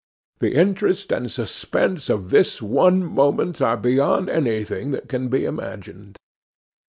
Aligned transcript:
The 0.39 0.55
interest 0.55 1.11
and 1.13 1.29
suspense 1.29 2.09
of 2.09 2.31
this 2.31 2.59
one 2.59 3.03
moment 3.05 3.61
are 3.61 3.77
beyond 3.77 4.31
anything 4.31 4.89
that 4.93 5.07
can 5.07 5.27
be 5.27 5.45
imagined. 5.45 6.17